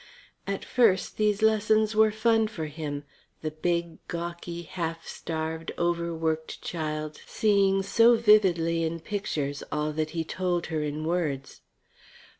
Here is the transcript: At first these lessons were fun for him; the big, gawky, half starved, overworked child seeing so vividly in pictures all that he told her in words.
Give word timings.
At 0.47 0.65
first 0.65 1.17
these 1.17 1.43
lessons 1.43 1.95
were 1.95 2.09
fun 2.09 2.47
for 2.47 2.65
him; 2.65 3.03
the 3.43 3.51
big, 3.51 3.99
gawky, 4.07 4.63
half 4.63 5.07
starved, 5.07 5.71
overworked 5.77 6.59
child 6.63 7.19
seeing 7.27 7.83
so 7.83 8.15
vividly 8.15 8.83
in 8.83 8.99
pictures 8.99 9.61
all 9.71 9.91
that 9.93 10.09
he 10.17 10.23
told 10.23 10.65
her 10.73 10.81
in 10.81 11.05
words. 11.05 11.61